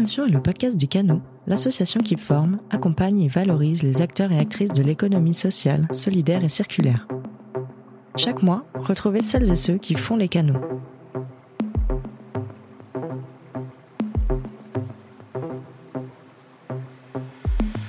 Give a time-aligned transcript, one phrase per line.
[0.00, 4.72] Est le podcast du Canot, l'association qui forme, accompagne et valorise les acteurs et actrices
[4.72, 7.06] de l'économie sociale, solidaire et circulaire.
[8.16, 10.58] Chaque mois, retrouvez celles et ceux qui font les canaux.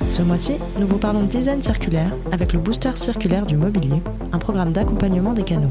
[0.10, 4.02] Ce mois-ci, nous vous parlons de design circulaire avec le booster circulaire du mobilier,
[4.34, 5.70] un programme d'accompagnement des canaux.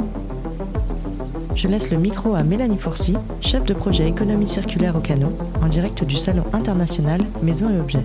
[1.55, 5.69] Je laisse le micro à Mélanie Fourcy, chef de projet économie circulaire au canot, en
[5.69, 8.05] direct du Salon international Maison et Objets.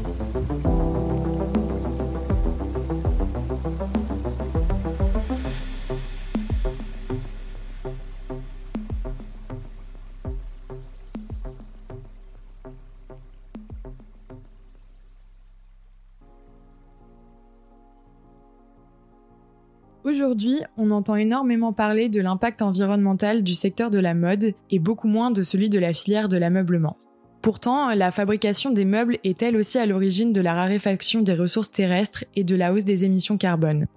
[20.05, 25.07] Aujourd'hui, on entend énormément parler de l'impact environnemental du secteur de la mode et beaucoup
[25.07, 26.95] moins de celui de la filière de l'ameublement.
[27.41, 31.71] Pourtant, la fabrication des meubles est elle aussi à l'origine de la raréfaction des ressources
[31.71, 33.87] terrestres et de la hausse des émissions carbone.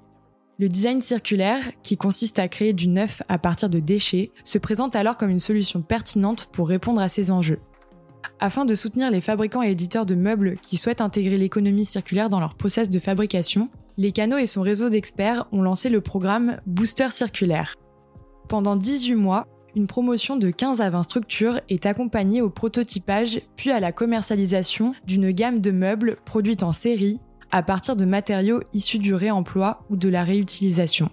[0.59, 4.97] Le design circulaire, qui consiste à créer du neuf à partir de déchets, se présente
[4.97, 7.61] alors comme une solution pertinente pour répondre à ces enjeux.
[8.41, 12.41] Afin de soutenir les fabricants et éditeurs de meubles qui souhaitent intégrer l'économie circulaire dans
[12.41, 13.69] leur process de fabrication,
[13.99, 17.75] les canaux et son réseau d'experts ont lancé le programme Booster Circulaire.
[18.49, 23.73] Pendant 18 mois, une promotion de 15 à 20 structures est accompagnée au prototypage puis
[23.73, 27.19] à la commercialisation d'une gamme de meubles produites en série
[27.51, 31.09] à partir de matériaux issus du réemploi ou de la réutilisation.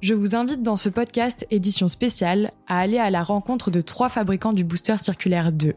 [0.00, 4.08] Je vous invite dans ce podcast édition spéciale à aller à la rencontre de trois
[4.08, 5.74] fabricants du Booster Circulaire 2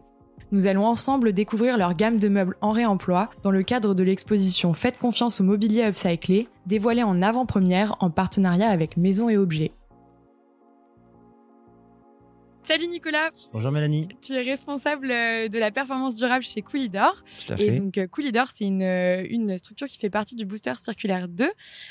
[0.51, 4.73] nous allons ensemble découvrir leur gamme de meubles en réemploi dans le cadre de l'exposition
[4.73, 9.71] Faites confiance au mobilier upcyclé, dévoilée en avant-première en partenariat avec Maison et Objets.
[12.63, 13.29] Salut Nicolas.
[13.53, 14.07] Bonjour Mélanie.
[14.21, 17.15] Tu es responsable euh, de la performance durable chez Coolidor.
[17.45, 17.65] Tout à fait.
[17.65, 21.27] Et donc euh, Coolidor, c'est une, euh, une structure qui fait partie du Booster Circulaire
[21.27, 21.49] 2.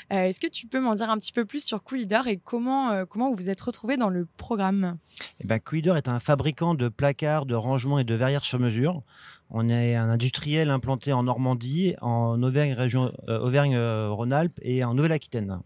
[0.09, 3.29] Est-ce que tu peux m'en dire un petit peu plus sur Coolidor et comment, comment
[3.29, 4.97] vous vous êtes retrouvé dans le programme?
[5.41, 9.03] Eh ben, Coolidor est un fabricant de placards, de rangements et de verrières sur mesure.
[9.49, 12.75] On est un industriel implanté en Normandie, en Auvergne,
[13.27, 15.59] Auvergne-Rhône-Alpes et en Nouvelle-Aquitaine.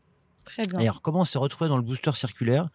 [0.79, 2.69] Et alors, comment on s'est retrouvé dans le booster circulaire?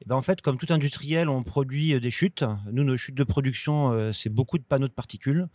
[0.00, 2.44] Et ben, En fait, comme tout industriel, on produit euh, des chutes.
[2.72, 5.48] Nous, nos chutes de production, euh, c'est beaucoup de panneaux de particules.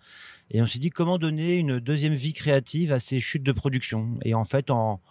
[0.52, 4.18] Et on s'est dit comment donner une deuxième vie créative à ces chutes de production?
[4.24, 5.02] Et en fait, en,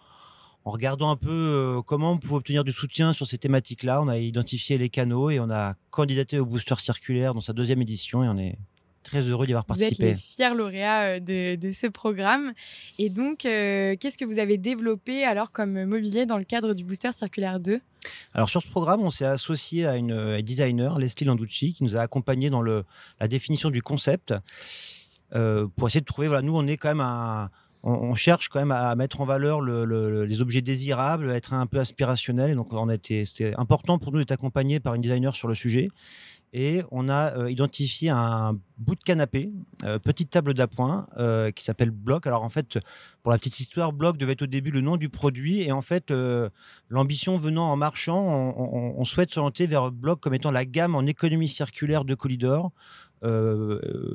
[0.65, 4.07] en regardant un peu euh, comment on pouvait obtenir du soutien sur ces thématiques-là, on
[4.07, 8.23] a identifié les canaux et on a candidaté au booster circulaire dans sa deuxième édition
[8.23, 8.57] et on est
[9.03, 9.95] très heureux d'y avoir participé.
[9.95, 12.53] Vous êtes les fiers lauréats de, de, ce programme.
[12.99, 16.83] Et donc, euh, qu'est-ce que vous avez développé alors comme mobilier dans le cadre du
[16.83, 17.79] Booster Circulaire 2
[18.33, 22.01] alors sur ce programme, on s'est associé à une designer, Leslie Landucci, qui nous a
[22.01, 22.83] accompagnés dans le,
[23.21, 24.33] la définition du concept
[25.35, 26.27] euh, pour essayer de trouver.
[26.27, 27.49] Voilà, nous, on est quand même un,
[27.81, 31.65] on, cherche quand même à mettre en valeur le, les objets désirables, à être un
[31.65, 32.51] peu aspirationnel.
[32.51, 35.47] Et donc, on a été, c'était important pour nous d'être accompagnés par une designer sur
[35.47, 35.89] le sujet
[36.53, 39.51] et on a euh, identifié un bout de canapé,
[39.83, 42.27] euh, petite table d'appoint euh, qui s'appelle Bloc.
[42.27, 42.77] Alors en fait,
[43.23, 45.81] pour la petite histoire, Bloc devait être au début le nom du produit et en
[45.81, 46.13] fait,
[46.89, 51.47] l'ambition venant en marchant, on, souhaite s'orienter vers Bloc comme étant la gamme en économie
[51.47, 52.71] circulaire de Colidor.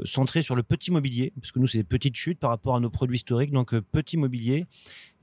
[0.04, 2.80] centrée sur le petit mobilier, parce que nous, c'est des petites chutes par rapport à
[2.80, 4.66] nos produits historiques, donc petit mobilier.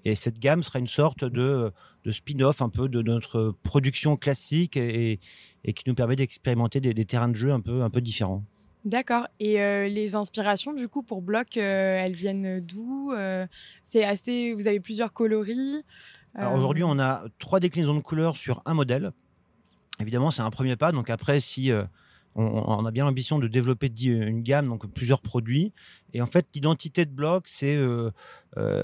[0.06, 1.72] Et cette gamme sera une sorte de,
[2.04, 5.20] de spin-off un peu de notre production classique et,
[5.66, 8.44] et qui nous permet d'expérimenter des, terrains de jeu un peu, un peu différents.
[8.86, 9.28] D'accord.
[9.40, 13.48] Et euh, les inspirations, du coup, pour Bloc, euh, elles viennent d'où euh,
[13.82, 14.54] C'est assez.
[14.54, 15.84] Vous avez plusieurs coloris.
[16.36, 19.12] Alors aujourd'hui, on a trois déclinaisons de couleurs sur un modèle.
[20.00, 20.92] Évidemment, c'est un premier pas.
[20.92, 21.72] Donc après, si
[22.36, 25.72] on, a bien l'ambition de développer une gamme, donc plusieurs produits.
[26.16, 28.10] Et en fait, l'identité de bloc, c'est euh,
[28.56, 28.84] euh,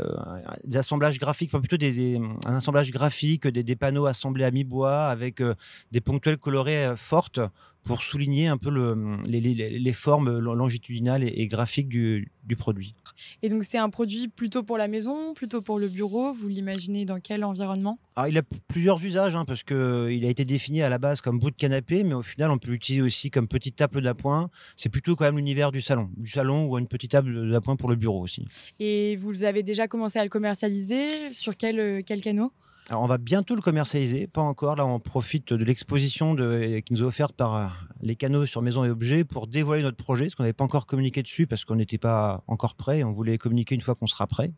[0.66, 5.40] des assemblages graphiques, enfin plutôt des, un assemblage graphique, des, panneaux assemblés à mi-bois avec
[5.40, 5.56] euh,
[5.94, 7.40] des ponctuels colorés fortes
[7.84, 12.95] pour souligner un peu le, les, formes longitudinales et, graphiques du, produit.
[13.42, 16.33] Et donc c'est un produit plutôt pour la maison, plutôt pour le bureau?
[16.33, 17.98] Vous l'imaginez dans quel environnement?
[18.18, 21.39] Alors, Il a plusieurs usages hein, parce qu'il a été défini à la base comme
[21.39, 24.50] bout de canapé, mais au final on peut l'utiliser aussi comme petite table d'appoint.
[24.75, 27.89] C'est plutôt quand même l'univers du salon, du salon ou une petite table d'appoint pour
[27.89, 28.47] le bureau aussi.
[28.79, 32.51] Et vous avez déjà commencé à le commercialiser sur quel, quel canot?
[32.89, 34.75] Alors, on va bientôt le commercialiser, pas encore.
[34.75, 37.68] Là, on profite de l'exposition qui nous est offerte par euh,
[38.01, 40.88] les canaux sur Maison et Objets pour dévoiler notre projet, parce qu'on n'avait pas encore
[40.88, 43.03] communiqué dessus, parce qu'on n'était pas encore prêt.
[43.03, 44.51] On voulait communiquer une fois qu'on sera prêt.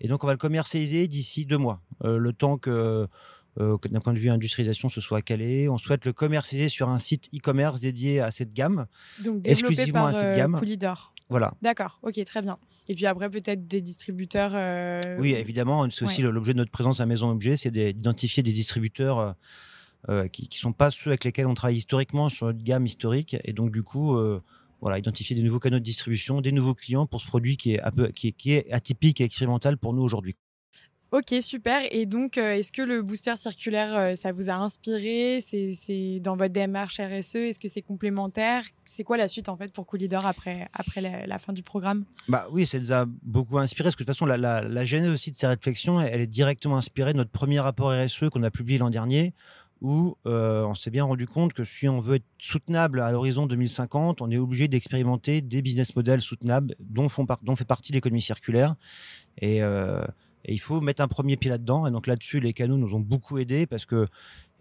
[0.00, 3.06] Et donc, on va le commercialiser d'ici deux mois, euh, le temps que
[3.58, 5.68] d'un point de vue industrialisation, ce soit calé.
[5.68, 8.86] On souhaite le commercialiser sur un site e-commerce dédié à cette gamme.
[9.22, 10.56] Donc exclusivement à cette gamme.
[10.58, 11.12] Coolidor.
[11.28, 11.52] Voilà.
[11.60, 12.58] D'accord, ok, très bien.
[12.88, 14.52] Et puis après, peut-être des distributeurs.
[15.18, 15.88] Oui, évidemment.
[15.90, 19.34] C'est aussi l'objet de notre présence à Maison Objet, c'est d'identifier des distributeurs
[20.32, 23.36] qui ne sont pas ceux avec lesquels on travaille historiquement sur notre gamme historique.
[23.44, 24.16] Et donc, du coup,
[24.80, 27.82] voilà, identifier des nouveaux canaux de distribution, des nouveaux clients pour ce produit qui est,
[27.82, 30.36] un peu, qui est, atypique et expérimental pour nous aujourd'hui.
[31.10, 31.82] Ok, super.
[31.90, 35.40] Et donc, euh, est-ce que le booster circulaire, euh, ça vous a inspiré?
[35.40, 38.62] C'est dans votre démarche RSE Est-ce que c'est complémentaire?
[38.84, 42.04] C'est quoi la suite en fait pour Coolidor après, après la, fin du programme?
[42.28, 45.10] Bah oui, ça nous a beaucoup inspiré parce que de toute façon, la, la, genèse
[45.10, 48.50] aussi de ces réflexions, elle est directement inspirée de notre premier rapport RSE qu'on a
[48.50, 49.32] publié l'an dernier
[49.80, 53.46] où euh, on s'est bien rendu compte que si on veut être soutenable à l'horizon
[53.46, 58.22] 2050, on est obligé d'expérimenter des business models soutenables dont, font dont fait partie l'économie
[58.22, 58.74] circulaire.
[59.42, 60.04] Euh,
[60.44, 61.86] et, il faut mettre un premier pied là-dedans.
[61.86, 64.06] Et donc là-dessus, les canaux nous ont beaucoup aidés parce que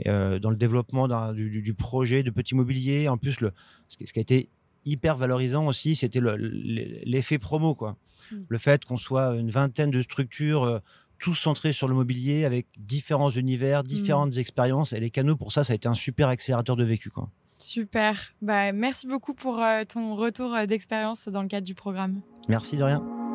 [0.05, 3.51] euh, dans le développement du, projet de petit mobilier, en plus, le,
[3.87, 4.49] ce, qui a été
[4.85, 7.75] hyper valorisant aussi, c'était l'effet promo.
[7.75, 7.97] Quoi.
[8.31, 8.35] Mmh.
[8.47, 10.81] Le fait qu'on soit une vingtaine de structures
[11.19, 13.87] tous centrés sur le mobilier avec différents univers, mmh.
[13.87, 14.93] différentes expériences.
[14.93, 17.09] Et les canaux, pour ça, ça a été un super accélérateur de vécu.
[17.09, 17.29] Quoi.
[17.59, 18.33] Super.
[18.41, 22.21] Bah, merci beaucoup pour euh, ton retour euh, d'expérience dans le cadre du programme.
[22.47, 23.26] Merci de rien.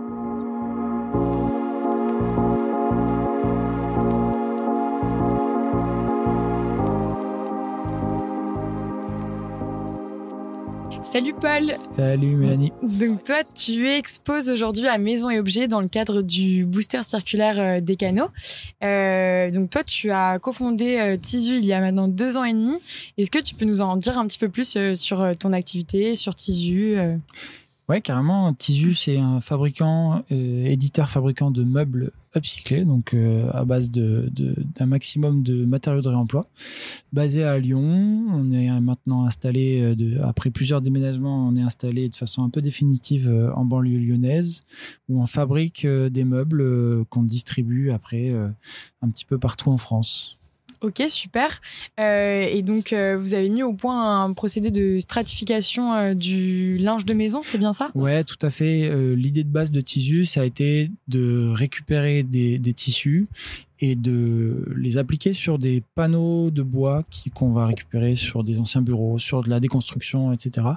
[11.04, 11.76] Salut Paul.
[11.90, 12.72] Salut Mélanie.
[12.82, 17.58] Donc toi, tu exposes aujourd'hui à Maison et Objets dans le cadre du booster circulaire
[17.58, 18.28] euh, des canaux.
[18.84, 22.52] Euh, donc toi, tu as cofondé euh, Tisu il y a maintenant deux ans et
[22.52, 22.78] demi.
[23.18, 26.36] Est-ce que tu peux nous en dire un petit peu plus sur ton activité, sur
[26.36, 26.96] Tisu
[27.88, 28.54] Ouais, carrément.
[28.54, 34.84] Tisu, c'est un fabricant, éditeur fabricant de meubles upcyclé, donc euh, à base d'un de,
[34.84, 36.48] maximum de matériaux de réemploi.
[37.12, 42.08] Basé à Lyon, on est maintenant installé, euh, de, après plusieurs déménagements, on est installé
[42.08, 44.64] de façon un peu définitive euh, en banlieue lyonnaise,
[45.08, 50.38] où on fabrique des meubles qu'on distribue après un petit peu partout en France.
[50.82, 51.60] Ok, super.
[52.00, 56.76] Euh, et donc, euh, vous avez mis au point un procédé de stratification euh, du
[56.78, 57.90] linge de maison, c'est bien ça?
[57.94, 58.90] Ouais, tout à fait.
[59.14, 63.28] L'idée de base de Tissu, ça a été de récupérer des tissus
[63.82, 67.02] et de les appliquer sur des panneaux de bois
[67.34, 70.68] qu'on va récupérer sur des anciens bureaux, sur de la déconstruction, etc.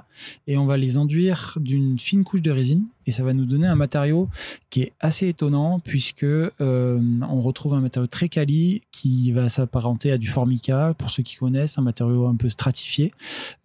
[0.48, 3.68] Et on va les enduire d'une fine couche de résine et ça va nous donner
[3.68, 4.28] un matériau
[4.68, 10.10] qui est assez étonnant puisque euh, on retrouve un matériau très quali qui va s'apparenter
[10.10, 13.12] à du formica pour ceux qui connaissent, un matériau un peu stratifié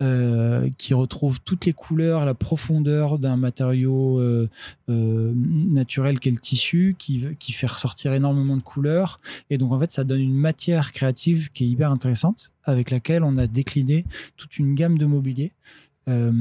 [0.04, 4.48] euh, qui retrouve toutes les couleurs, la profondeur d'un matériau euh,
[4.88, 9.20] naturel qu'est le tissu, qui, qui fait ressortir énormément de couleurs
[9.50, 13.24] et donc, en fait, ça donne une matière créative qui est hyper intéressante, avec laquelle
[13.24, 14.06] on a décliné
[14.38, 15.52] toute une gamme de mobilier
[16.08, 16.32] euh,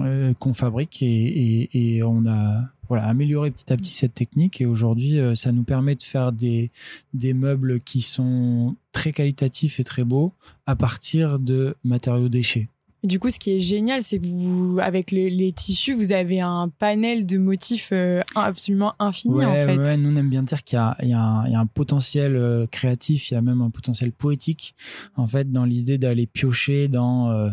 [0.00, 4.60] euh, qu'on fabrique et, on a amélioré petit à petit cette technique.
[4.60, 6.70] Et aujourd'hui, euh, ça nous permet de faire des
[7.14, 10.32] meubles qui sont très qualitatifs et très beaux
[10.66, 12.68] à partir de matériaux déchets.
[13.04, 16.68] Du coup, ce qui est génial, c'est que vous, avec les tissus, vous avez un
[16.68, 19.76] panel de motifs euh, absolument infini, en fait.
[19.76, 23.34] Ouais, nous, on aime bien dire qu'il y, y, a un potentiel euh, créatif, il
[23.34, 24.74] y a même un potentiel poétique,
[25.16, 27.50] en fait, dans l'idée d'aller piocher dans euh,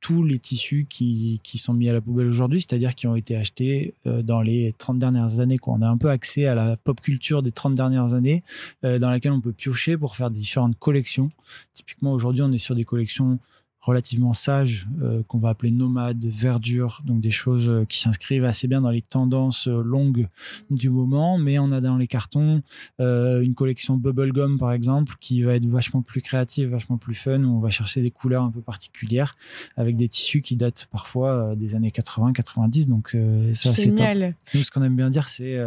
[0.00, 3.34] tous les tissus qui, qui, sont mis à la poubelle aujourd'hui, c'est-à-dire qui ont été
[3.34, 5.58] achetés dans les 30 dernières années.
[5.58, 5.74] Quoi.
[5.74, 8.44] On a un peu accès à la pop culture des 30 dernières années,
[8.84, 11.32] dans laquelle on peut piocher pour faire différentes collections.
[11.74, 13.40] Typiquement, aujourd'hui, on est sur des collections
[13.86, 18.66] relativement sage euh, qu'on va appeler nomade, verdure, donc des choses euh, qui s'inscrivent assez
[18.66, 20.26] bien dans les tendances euh, longues
[20.70, 21.38] du moment.
[21.38, 22.62] Mais on a dans les cartons
[22.98, 27.42] une collection bubblegum par exemple qui va être vachement plus créative, vachement plus fun.
[27.44, 29.34] Où on va chercher des couleurs un peu particulières
[29.76, 32.88] avec des tissus qui datent parfois des années 80-90.
[32.88, 33.16] Donc
[33.54, 34.34] ça c'est top.
[34.54, 35.58] Nous ce qu'on aime bien dire c'est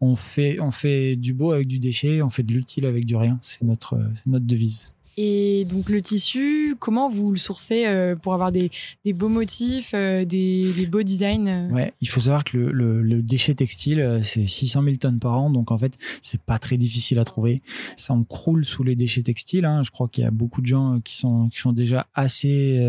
[0.00, 3.14] on fait on fait du beau avec du déchet, on fait de l'utile avec du
[3.14, 3.38] rien.
[3.42, 4.92] C'est notre notre devise.
[5.16, 8.70] Et donc le tissu, comment vous le sourcez euh, pour avoir des,
[9.12, 14.20] beaux motifs, euh, des, beaux designs euh Ouais, il faut savoir que le, déchet textile,
[14.22, 17.62] c'est 600 000 tonnes par an, donc en fait, c'est pas très difficile à trouver.
[17.96, 19.64] Ça en croule sous les déchets textiles.
[19.64, 19.82] Hein.
[19.82, 22.80] Je crois qu'il y a beaucoup de gens qui sont, déjà assez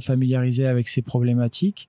[0.00, 1.88] familiarisés avec ces problématiques.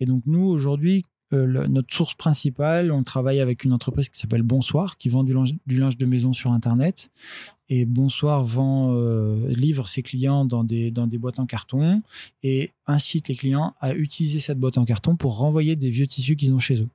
[0.00, 4.96] Et donc nous, aujourd'hui, notre source principale, on travaille avec une entreprise qui s'appelle Bonsoir,
[4.96, 7.10] qui vend du linge de maison sur Internet.
[7.70, 12.02] Et Bonsoir vend, euh, livre ses clients dans des, dans des boîtes en carton
[12.42, 16.34] et incite les clients à utiliser cette boîte en carton pour renvoyer des vieux tissus
[16.34, 16.88] qu'ils ont chez eux.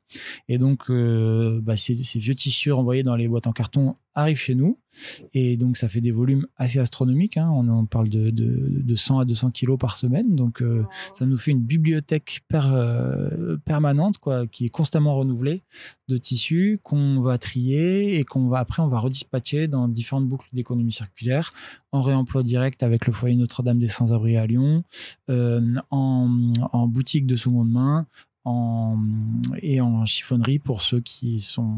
[0.49, 4.37] Et donc, euh, bah, ces, ces, vieux tissus renvoyés dans les boîtes en carton arrivent
[4.37, 4.77] chez nous.
[5.33, 7.37] Et donc, ça fait des volumes assez astronomiques.
[7.37, 7.49] Hein.
[7.49, 10.35] On parle de, de, de, 100 à 200 kilos par semaine.
[10.35, 12.69] Donc, euh, ça nous fait une bibliothèque per,
[13.65, 15.63] permanente, quoi, qui est constamment renouvelée
[16.07, 20.49] de tissus qu'on va trier et qu'on va après, on va redispatcher dans différentes boucles
[20.65, 21.53] d'économie circulaire
[21.91, 24.83] en réemploi direct avec le foyer Notre-Dame des Sans-Abri à Lyon,
[25.29, 28.07] euh, en, en boutique de seconde main,
[28.45, 28.97] en,
[29.61, 31.77] et en chiffonnerie pour ceux qui sont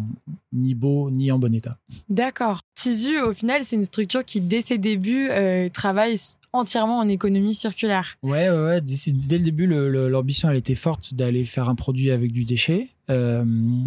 [0.52, 1.78] ni beaux ni en bon état.
[2.10, 2.60] D'accord.
[2.76, 6.18] Tisu, au final, c'est une structure qui, dès ses débuts, euh, travaille
[6.54, 8.18] entièrement en économie circulaire.
[8.24, 8.82] Ouais, ouais.
[8.82, 12.90] Dès, le début, l'ambition, elle était forte d'aller faire un produit avec du déchet.
[13.10, 13.46] Euh,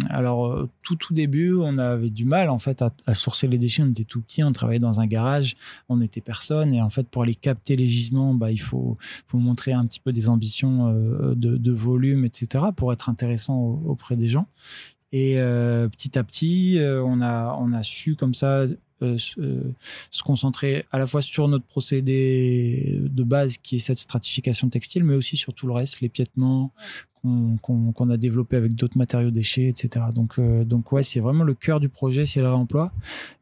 [0.09, 3.83] alors, euh, tout, tout début, on avait du mal, en fait, à, sourcer les déchets.
[3.83, 5.55] On était tout petit, on travaillait dans un garage,
[5.89, 6.73] on n'était personne.
[6.73, 8.97] Et en fait, pour aller capter les gisements, bah, il faut,
[9.33, 14.27] montrer un petit peu des ambitions euh, de, volume, etc., pour être intéressant auprès des
[14.27, 14.47] gens.
[15.13, 18.65] Et petit à petit, on a su comme ça
[19.01, 24.69] euh, se concentrer à la fois sur notre procédé de base qui est cette stratification
[24.69, 26.71] textile, mais aussi sur tout le reste, l'épiètement
[27.21, 30.05] qu'on qu a développé avec d'autres matériaux déchets, etc.
[30.13, 32.91] Donc, euh, donc ouais, c'est vraiment le cœur du projet, c'est le réemploi.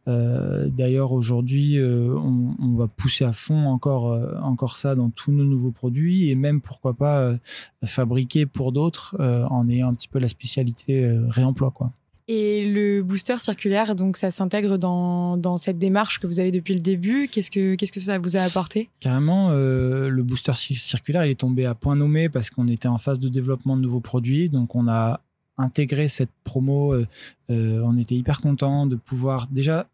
[0.07, 5.09] Euh, D'ailleurs, aujourd'hui, euh, on, on, va pousser à fond encore, euh, encore ça dans
[5.09, 7.37] tous nos nouveaux produits et même pourquoi pas
[7.85, 11.91] fabriquer pour d'autres en ayant un petit peu la spécialité réemploi, quoi.
[12.31, 16.75] Et le booster circulaire, donc ça s'intègre dans, dans, cette démarche que vous avez depuis
[16.75, 17.27] le début.
[17.27, 18.87] Qu'est-ce que, ça vous a apporté?
[18.99, 22.99] Carrément, euh, le booster circulaire, il est tombé à point nommé parce qu'on était en
[22.99, 24.47] phase de développement de nouveaux produits.
[24.47, 25.21] Donc on a
[25.57, 26.93] intégré cette promo.
[26.93, 27.07] Euh,
[27.49, 29.87] euh, on était hyper content de pouvoir déjà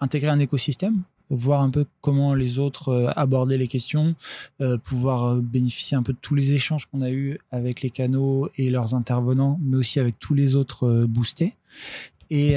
[0.00, 1.02] intégrer un écosystème
[1.34, 4.14] voir un peu comment les autres euh, abordaient les questions,
[4.60, 7.90] euh, pouvoir euh, bénéficier un peu de tous les échanges qu'on a eu avec les
[7.90, 11.54] canaux et leurs intervenants, mais aussi avec tous les autres boostés.
[12.30, 12.56] Et,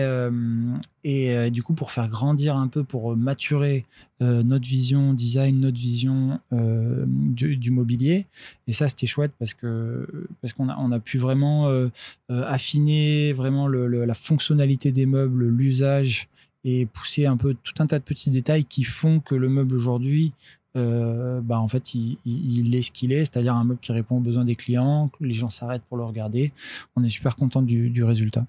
[1.03, 3.85] et du coup, pour faire grandir un peu, pour maturer
[4.21, 8.25] notre vision design, notre vision du, mobilier.
[8.65, 10.07] Et ça, c'était chouette parce que
[10.41, 11.69] parce qu'on a on a pu vraiment
[12.29, 16.29] affiner vraiment la fonctionnalité des meubles, l'usage
[16.67, 19.73] et pousser un peu tout un tas de petits détails qui font que le meuble
[19.73, 20.33] aujourd'hui
[20.75, 24.17] euh, bah en fait, il, il, est ce qu'il est, c'est-à-dire un meuble qui répond
[24.17, 26.51] aux besoins des clients, les gens s'arrêtent pour le regarder.
[26.95, 28.45] On est super content du, du résultat.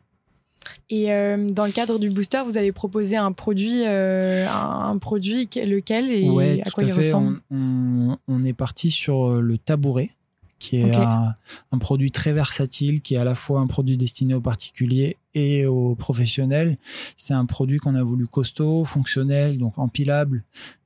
[0.91, 5.49] Et euh, dans le cadre du booster, vous avez proposé un produit, euh, un produit
[5.55, 7.41] lequel et ouais, à quoi à il ressemble?
[7.51, 10.11] On, on, on, est parti sur le tabouret
[10.59, 10.99] qui est okay.
[10.99, 11.35] un,
[11.73, 15.67] un, produit très versatile, qui est à la fois un produit destiné aux particuliers et
[15.67, 16.79] aux professionnels.
[17.17, 20.45] C'est un produit qu'on a voulu costaud, fonctionnel, donc empilable,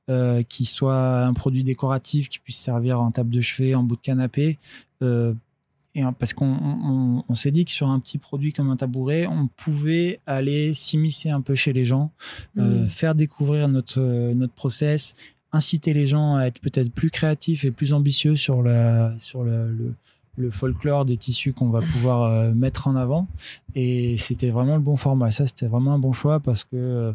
[0.09, 3.95] euh, qui soit un produit décoratif, qui puisse servir en table de chevet, en bout
[3.95, 4.59] de canapé.
[5.01, 5.33] Euh,
[5.95, 9.27] et parce qu'on on, on s'est dit que sur un petit produit comme un tabouret,
[9.27, 12.11] on pouvait aller s'immiscer un peu chez les gens,
[12.55, 12.61] mmh.
[12.61, 14.01] euh, faire découvrir notre
[14.33, 15.13] notre process,
[15.51, 19.93] inciter les gens à être peut-être plus créatifs et plus ambitieux sur la sur le,
[20.37, 23.27] le folklore des tissus qu'on va pouvoir euh, mettre en avant.
[23.75, 25.31] Et c'était vraiment le bon format.
[25.31, 27.13] Ça c'était vraiment un bon choix parce que euh,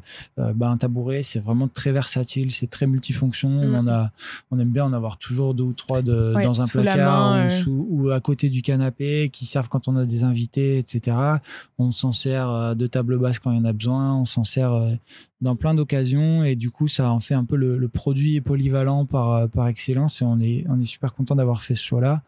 [0.55, 3.49] bah, un tabouret c'est vraiment très versatile c'est très multifonction.
[3.49, 3.75] Mmh.
[3.75, 4.11] on a
[4.51, 7.43] on aime bien en avoir toujours deux ou trois de, ouais, dans un placard main,
[7.43, 7.49] ou, euh...
[7.49, 11.39] sous, ou à côté du canapé qui servent quand on a des invités etc
[11.79, 14.15] on s'en sert euh, de table basse quand il y en a besoin.
[14.15, 14.93] On s'en sert euh,
[15.41, 16.45] dans plein d'occasions.
[16.45, 19.69] Et du coup ça en fait un peu le, le produit polyvalent par, euh, par
[19.69, 20.23] excellence.
[20.23, 22.23] Et on est, on est super content d'avoir fait ce choix là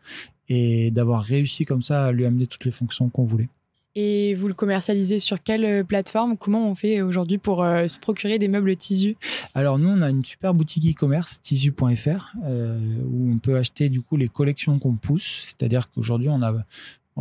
[0.50, 3.48] et d'avoir réussi comme ça à lui amener toutes les fonctions qu'on voulait.
[3.96, 6.36] Et vous le commercialisez sur quelle euh, plateforme?
[6.36, 9.16] Comment on fait aujourd'hui pour euh, se procurer des meubles Tisu
[9.54, 12.78] Alors nous, on a une super boutique e-commerce, tisu.fr, euh,
[13.10, 15.42] où on peut acheter du coup les collections qu'on pousse.
[15.46, 16.54] C'est-à-dire qu'aujourd'hui, on a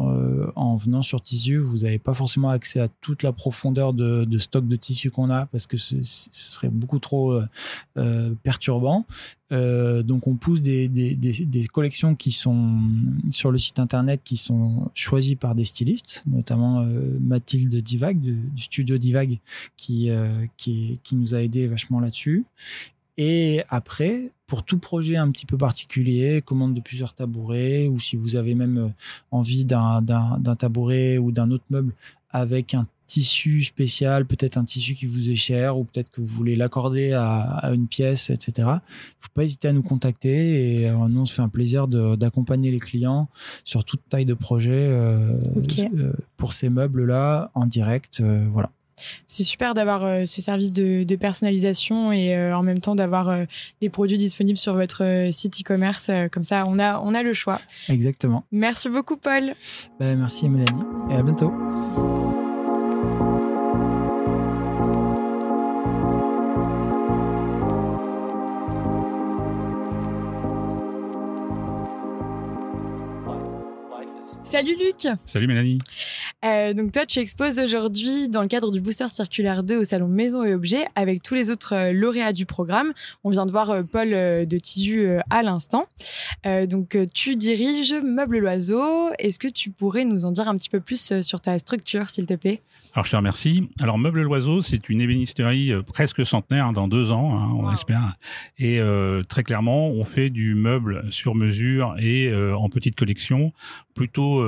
[0.08, 4.38] euh, en venant sur tissu, vous n'avez pas forcément accès à toute la profondeur de,
[4.38, 7.46] stock de tissu qu'on a parce que ce, serait beaucoup trop euh,
[7.98, 9.06] euh, perturbant.
[9.52, 12.80] donc on pousse des, collections qui sont
[13.30, 16.86] sur le site internet qui sont choisies par des stylistes, notamment
[17.20, 19.40] Mathilde Divag du, studio Divag
[19.76, 20.10] qui,
[20.58, 22.46] qui, qui nous a aidé vachement là-dessus.
[23.22, 28.16] Et après, pour tout projet un petit peu particulier, commande de plusieurs tabourets, ou si
[28.16, 28.94] vous avez même
[29.30, 30.02] envie d'un
[30.58, 31.94] tabouret ou d'un autre meuble
[32.32, 36.28] avec un tissu spécial, peut-être un tissu qui vous est cher, ou peut-être que vous
[36.28, 38.54] voulez l'accorder à, à, une pièce, etc.
[38.58, 38.70] Il ne
[39.20, 42.72] faut pas hésiter à nous contacter et euh, nous, on se fait un plaisir d'accompagner
[42.72, 43.28] les clients
[43.66, 45.90] sur toute taille de projet euh, okay.
[45.98, 48.22] euh, pour ces meubles-là en direct.
[48.22, 48.70] voilà.
[49.28, 53.44] C'est super d'avoir euh, ce service de, personnalisation et euh, en même temps d'avoir euh,
[53.82, 56.12] des produits disponibles sur votre site e-commerce.
[56.32, 57.60] comme ça, on a, on a le choix.
[57.90, 58.44] Exactement.
[58.52, 59.54] Merci beaucoup, Paul.
[60.00, 60.82] Bah, merci, Mélanie.
[61.12, 61.52] Et à bientôt.
[74.52, 75.08] Salut Luc.
[75.26, 75.78] Salut Mélanie.
[76.44, 80.08] Euh, donc toi, tu exposes aujourd'hui dans le cadre du Booster Circulaire 2 au Salon
[80.08, 82.94] Maison et Objets avec tous les autres euh, lauréats du programme.
[83.24, 85.86] On vient de voir euh, Paul de Tisu à l'instant.
[86.68, 89.12] donc tu diriges Meuble Loiseau.
[89.20, 92.26] Est-ce que tu pourrais nous en dire un petit peu plus sur ta structure, s'il
[92.26, 92.62] te plaît?
[92.96, 93.70] Alors je te remercie.
[93.80, 98.16] Alors Meuble Loiseau, c'est une ébénisterie presque centenaire hein, dans deux ans, hein, on espère.
[98.58, 98.82] Et
[99.28, 103.54] très clairement, on fait du meuble sur mesure et en petite collection,
[104.00, 104.42] plutôt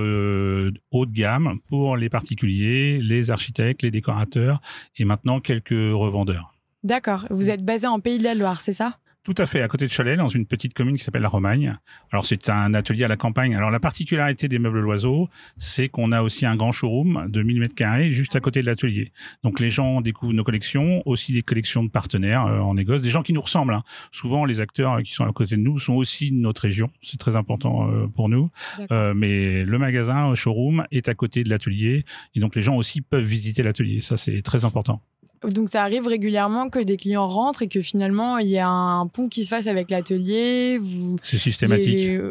[0.92, 4.62] haut de gamme pour les particuliers, les architectes, les décorateurs
[4.96, 6.54] et maintenant quelques revendeurs.
[6.84, 7.26] D'accord.
[7.30, 8.98] Vous êtes basé en Pays de la Loire, c'est ça?
[9.24, 11.78] Tout à fait, à côté de Cholet, dans une petite commune qui s'appelle la Romagne.
[12.12, 13.56] Alors c'est un atelier à la campagne.
[13.56, 17.60] Alors la particularité des meubles loiseaux, c'est qu'on a aussi un grand showroom de 1000
[17.60, 19.12] mètres carrés juste à côté de l'atelier.
[19.44, 23.10] Donc les gens découvrent nos collections, aussi des collections de partenaires euh, en négoce, des
[23.10, 23.76] gens qui nous ressemblent.
[23.76, 23.84] Hein.
[24.12, 26.90] Souvent les acteurs qui sont à côté de nous sont aussi de notre région.
[27.04, 28.50] C'est très important euh, pour nous.
[28.92, 32.76] Euh, mais le magasin, le showroom est à côté de l'atelier et donc les gens
[32.76, 34.02] aussi peuvent visiter l'atelier.
[34.02, 35.04] Ça c'est très important.
[35.50, 39.08] Donc ça arrive régulièrement que des clients rentrent et que finalement il y a un
[39.08, 40.78] pont qui se fasse avec l'atelier.
[40.80, 41.16] Vous...
[41.24, 42.10] C'est systématique.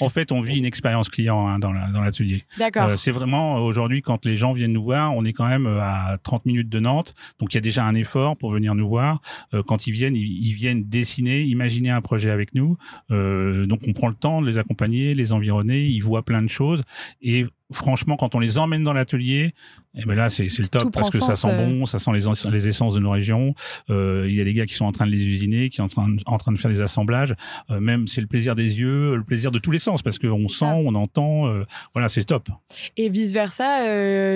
[0.00, 2.44] En fait, on vit une expérience client hein, dans l'atelier.
[2.58, 2.88] D'accord.
[2.88, 5.80] Euh, c'est vraiment aujourd'hui quand les gens viennent nous voir, on est quand même euh,
[5.80, 8.88] à 30 minutes de Nantes, donc il y a déjà un effort pour venir nous
[8.88, 9.20] voir.
[9.54, 12.76] Euh, quand ils viennent, ils, viennent dessiner, imaginer un projet avec nous.
[13.10, 16.82] donc on prend le temps de les accompagner, les environner, ils voient plein de choses
[17.20, 19.54] et franchement, quand on les emmène dans l'atelier,
[19.94, 22.50] et eh ben là, c'est le top parce que ça sent bon, ça sent les,
[22.50, 23.52] les essences de nos régions.
[23.90, 25.82] Euh, il y a des gars qui sont en train de les usiner, qui sont
[25.82, 27.34] en train, en train de faire des assemblages.
[27.70, 30.48] Euh, même, c'est le plaisir des yeux, le plaisir de tous les sens parce qu'on
[30.48, 30.76] sent, ah.
[30.76, 31.46] on entend.
[31.46, 32.48] Euh, voilà, c'est top.
[32.96, 33.84] Et vice versa,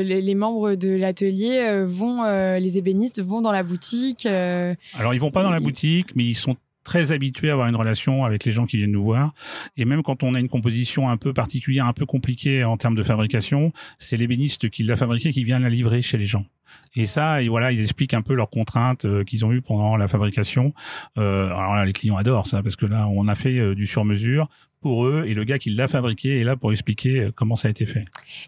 [0.02, 2.24] les, les, membres de l'atelier vont,
[2.58, 4.26] les ébénistes vont dans la boutique.
[4.26, 7.74] Alors, ils vont pas dans la boutique, mais ils sont très habitué à avoir une
[7.74, 9.32] relation avec les gens qui viennent nous voir.
[9.76, 12.94] Et même quand on a une composition un peu particulière, un peu compliquée en termes
[12.94, 16.46] de fabrication, c'est l'ébéniste qui l'a fabriqué qui vient la livrer chez les gens.
[16.94, 19.96] Et ça, et voilà, ils expliquent un peu leurs contraintes euh, qu'ils ont eues pendant
[19.96, 20.72] la fabrication.
[21.18, 23.86] Euh, alors là, les clients adorent ça parce que là, on a fait euh, du
[23.86, 24.46] sur-mesure
[24.86, 27.66] pour eux et le gars qui l'a fabriqué est là pour expliquer euh, comment ça
[27.66, 28.04] a été fait.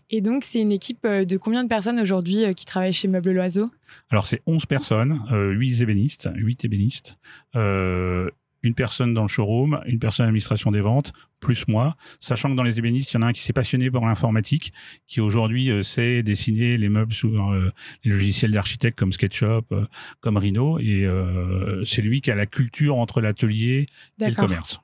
[0.09, 3.73] Et donc, c'est une équipe de combien de personnes aujourd'hui qui travaillent chez Meuble Loiseau?
[4.11, 7.17] Alors, c'est 11 personnes, 8 ébénistes, 8 ébénistes
[8.63, 12.57] une personne dans le showroom, une personne à l'administration des ventes, plus moi, sachant que
[12.57, 14.73] dans les ébénistes, il y en a un qui s'est passionné pour l'informatique,
[15.07, 17.71] qui aujourd'hui euh, sait dessiner les meubles sur euh,
[18.05, 19.87] les logiciels d'architecte comme SketchUp, euh,
[20.21, 21.09] comme Rhino, et
[21.85, 23.87] c'est lui qui a la culture entre l'atelier
[24.21, 24.81] et le commerce.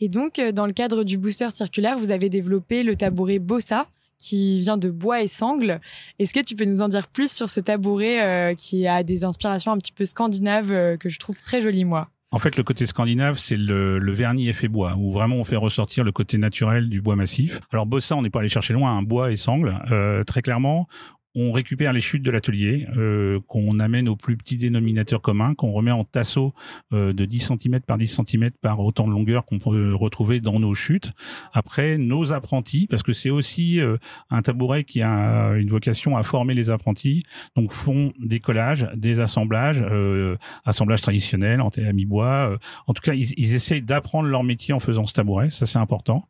[0.00, 3.86] Et donc, dans le cadre du booster circulaire, vous avez développé le tabouret Bossa,
[4.18, 5.80] qui vient de bois et sangle.
[6.18, 9.72] Est-ce que tu peux nous en dire plus sur ce tabouret qui a des inspirations
[9.72, 12.08] un petit peu scandinaves que je trouve très joli moi?
[12.34, 16.02] En fait, le côté scandinave, c'est le, vernis effet bois, où vraiment on fait ressortir
[16.02, 17.60] le côté naturel du bois massif.
[17.70, 19.80] Alors Bossa, on n'est pas allé chercher loin, un bois et sangle.
[19.92, 20.88] Euh, très clairement,
[21.34, 25.72] on récupère les chutes de l'atelier euh, qu'on amène au plus petit dénominateur commun, qu'on
[25.72, 26.54] remet en tasseau
[26.92, 30.60] euh, de 10 cm par 10 cm par autant de longueur qu'on peut retrouver dans
[30.60, 31.10] nos chutes.
[31.52, 33.96] Après, nos apprentis, parce que c'est aussi euh,
[34.30, 37.24] un tabouret qui a une vocation à former les apprentis,
[37.56, 42.56] donc font des collages, des assemblages, euh, assemblages traditionnels en mi-bois.
[42.86, 45.78] en tout cas, ils, ils essayent d'apprendre leur métier en faisant ce tabouret, ça c'est
[45.78, 46.28] important.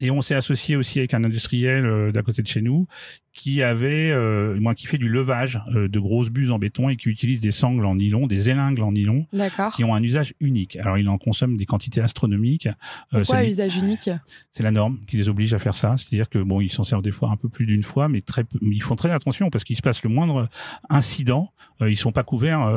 [0.00, 2.86] Et on s'est associé aussi avec un industriel euh, d'à côté de chez nous
[3.32, 6.96] qui avait, euh, moi, qui fait du levage euh, de grosses buses en béton et
[6.96, 9.26] qui utilise des sangles en nylon, des élingles en nylon,
[9.74, 10.76] qui ont un usage unique.
[10.76, 12.68] Alors, il en consomme des quantités astronomiques.
[13.10, 14.08] Pourquoi usage unique?
[14.52, 15.96] C'est la norme qui les oblige à faire ça.
[15.98, 18.44] C'est-à-dire que bon, ils s'en servent des fois un peu plus d'une fois, mais très,
[18.62, 20.48] ils font très attention parce qu'il se passe le moindre
[20.88, 21.50] incident,
[21.82, 22.72] ils sont pas couverts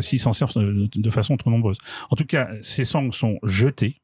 [0.00, 1.78] s'ils s'en servent de façon trop nombreuse.
[2.10, 4.01] En tout cas, ces sangles sont jetées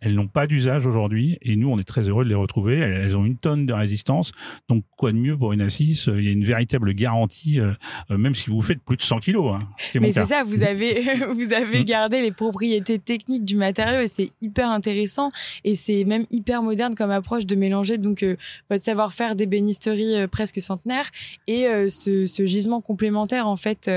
[0.00, 2.76] elles n'ont pas d'usage aujourd'hui et nous, on est très heureux de les retrouver.
[2.76, 4.32] Elles, ont une tonne de résistance.
[4.68, 7.72] Donc, quoi de mieux pour une assise Il y a une véritable garantie, euh,
[8.10, 9.54] euh, même si vous faites plus de 100 kilos.
[9.54, 9.68] Hein,
[10.00, 11.02] Mais c'est ça, vous avez,
[11.34, 11.84] vous avez mm.
[11.84, 15.30] gardé les propriétés techniques du matériau et c'est hyper intéressant.
[15.64, 18.36] Et c'est même hyper moderne comme approche de mélanger donc euh,
[18.70, 21.10] votre savoir-faire d'ébénisterie presque centenaire
[21.46, 23.90] et ce, ce, gisement complémentaire en fait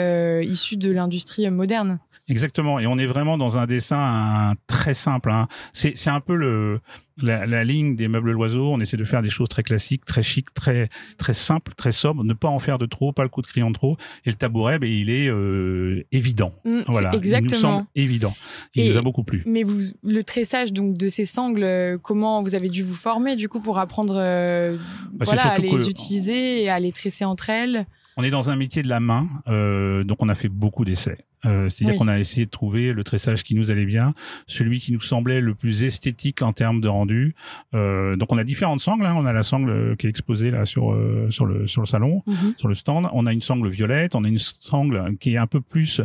[0.44, 2.00] issu de l'industrie moderne.
[2.30, 2.80] Exactement.
[2.80, 5.32] Et on est vraiment dans un dessin très simple.
[5.32, 5.48] Hein.
[5.74, 6.80] C'est un peu le,
[7.22, 8.72] la, ligne des meubles loiseaux.
[8.72, 12.24] On essaie de faire des choses très classiques, très chic, très très simples, très sobres.
[12.24, 13.98] Ne pas en faire de trop, pas le coup de crayon de trop.
[14.26, 16.54] Et le tabouret, ben, il est euh, évident.
[16.66, 17.12] Mm, voilà.
[17.16, 17.48] Exactement.
[17.50, 18.36] Il nous semble évident.
[18.76, 19.44] Il nous a beaucoup plu.
[19.46, 23.36] Mais vous, le tressage donc de ces sangles, euh, comment vous avez dû vous former
[23.36, 24.78] du coup pour apprendre euh,
[25.14, 27.86] bah, voilà, à les utiliser et à les tresser entre elles?
[28.20, 31.20] On est dans un métier de la main, euh, donc on a fait beaucoup d'essais.
[31.46, 34.14] Euh, c'est-à-dire qu'on a essayé de trouver le tressage qui nous allait bien,
[34.46, 37.34] celui qui nous semblait le plus esthétique en termes de rendu.
[37.74, 39.06] Euh, donc on a différentes sangles.
[39.06, 39.16] Hein.
[39.16, 40.94] On a la sangle qui est exposée là sur
[41.30, 42.56] sur le sur le salon, mhm.
[42.58, 43.08] sur le stand.
[43.14, 44.16] On a une sangle violette.
[44.16, 46.02] On a une sangle qui est un peu plus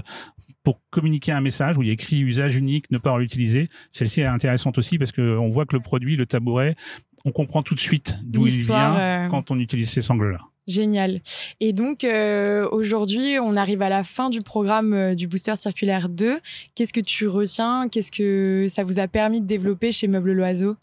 [0.62, 3.68] pour communiquer un message où il y a écrit usage unique, ne pas réutiliser.
[3.90, 6.76] Celle-ci est intéressante aussi parce que on voit que le produit, le tabouret,
[7.24, 10.38] on comprend tout de suite d'où il vient quand on utilise ces sangles-là.
[10.66, 11.20] Génial.
[11.60, 16.08] Et donc euh, aujourd'hui, on arrive à la fin du programme euh, du Booster Circulaire
[16.08, 16.38] 2.
[16.74, 17.88] Qu'est-ce que tu retiens?
[17.90, 20.76] Qu'est-ce que ça vous a permis de développer chez Meubles Loiseau?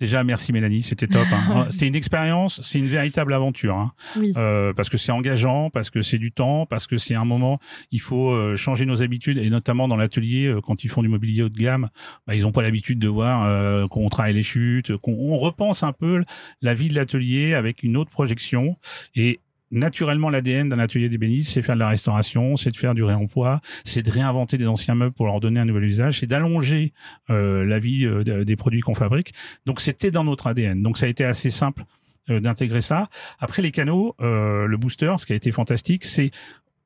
[0.00, 1.26] Déjà, merci Mélanie, c'était top.
[1.32, 1.66] Hein.
[1.70, 3.76] c'était une expérience, c'est une véritable aventure.
[3.76, 3.92] Hein.
[4.36, 7.60] Euh, parce que c'est engageant, parce que c'est du temps, parce que c'est un moment,
[7.90, 11.08] il faut euh, changer nos habitudes, et notamment dans l'atelier, euh, quand ils font du
[11.08, 11.90] mobilier haut de gamme,
[12.26, 15.92] bah, ils n'ont pas l'habitude de voir euh, qu'on travaille les chutes, qu'on repense un
[15.92, 16.24] peu
[16.60, 18.76] la vie de l'atelier avec une autre projection.
[19.14, 19.40] Et
[19.74, 23.60] naturellement l'ADN d'un atelier d'ébéniste, c'est faire de la restauration, c'est de faire du réemploi,
[23.84, 26.92] c'est de réinventer des anciens meubles pour leur donner un nouvel usage, c'est d'allonger
[27.30, 29.34] euh, la vie euh, des produits qu'on fabrique.
[29.66, 30.82] Donc c'était dans notre ADN.
[30.82, 31.84] Donc ça a été assez simple
[32.30, 33.08] euh, d'intégrer ça.
[33.40, 36.30] Après les canaux, le booster, ce qui a été fantastique, c'est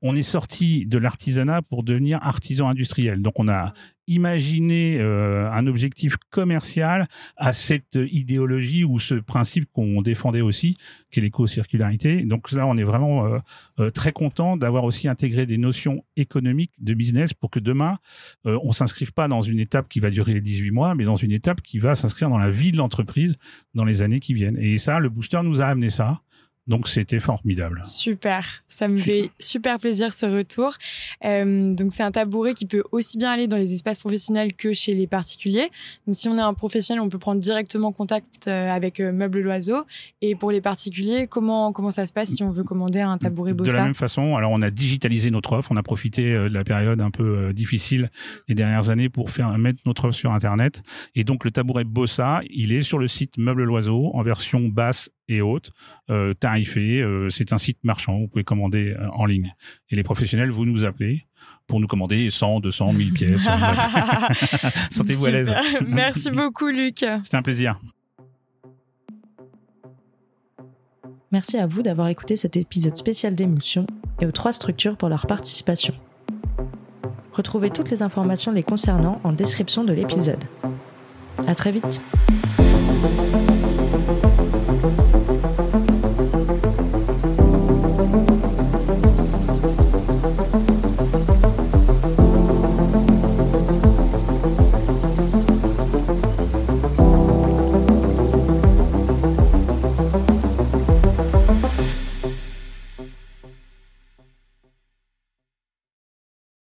[0.03, 3.23] on est sorti de l'artisanat pour devenir artisan industriel.
[3.23, 3.73] Donc on a
[4.09, 7.07] imaginé euh, un objectif commercial
[7.37, 10.77] à cette idéologie ou ce principe qu'on défendait aussi,
[11.11, 12.23] qui est l'éco-circularité.
[12.23, 13.39] Donc là, on est vraiment euh,
[13.79, 17.99] euh, très content d'avoir aussi intégré des notions économiques de business pour que demain,
[18.45, 21.33] on s'inscrive pas dans une étape qui va durer les 18 mois, mais dans une
[21.33, 23.37] étape qui va s'inscrire dans la vie de l'entreprise
[23.75, 24.57] dans les années qui viennent.
[24.59, 26.19] Et ça, le booster nous a amené ça.
[26.68, 27.81] Donc c'était formidable.
[27.85, 30.74] Super, ça me fait super plaisir ce retour.
[31.24, 34.74] Euh, donc c'est un tabouret qui peut aussi bien aller dans les espaces professionnels que
[34.74, 35.70] chez les particuliers.
[36.07, 39.40] Donc si on est un professionnel, on peut prendre directement contact euh, avec euh, Meuble
[39.40, 39.87] Loiseau.
[40.20, 43.54] Et pour les particuliers, comment comment ça se passe si on veut commander un tabouret
[43.54, 46.48] Bossa De la même façon, alors on a digitalisé notre offre, on a profité de
[46.48, 48.11] la période un peu difficile
[48.46, 50.83] des dernières années pour faire mettre notre offre sur internet.
[51.14, 55.09] Et donc le tabouret Bossa, il est sur le site Meuble Loiseau en version basse
[55.29, 55.71] et haute,
[56.11, 57.01] euh, tarifé.
[57.01, 59.55] Euh, c'est un site marchand, vous pouvez commander euh, en ligne.
[59.91, 61.27] Et les professionnels, vous nous appelez
[61.67, 63.43] pour nous commander 100, 200, 1000 pièces.
[64.91, 65.55] Sentez-vous à l'aise.
[65.87, 67.05] Merci beaucoup, Luc.
[67.25, 67.79] C'était un plaisir.
[71.31, 73.87] Merci à vous d'avoir écouté cet épisode spécial d'émulsion
[74.21, 75.95] et aux trois structures pour leur participation.
[77.33, 80.43] Retrouvez toutes les informations les concernant en description de l'épisode.
[81.47, 82.03] À très vite.